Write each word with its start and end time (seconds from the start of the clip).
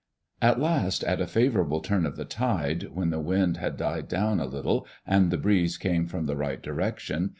At 0.41 0.59
last, 0.59 1.03
at 1.03 1.21
a 1.21 1.27
favorable 1.27 1.79
turn 1.79 2.07
of 2.07 2.15
the 2.15 2.25
tide, 2.25 2.87
when 2.91 3.11
the 3.11 3.19
wind 3.19 3.57
had 3.57 3.77
died 3.77 4.07
down 4.07 4.39
a 4.39 4.47
little 4.47 4.87
and 5.05 5.29
the 5.29 5.37
breeze 5.37 5.77
came 5.77 6.07
from 6.07 6.25
the 6.25 6.35
right 6.35 6.59
direction. 6.59 7.29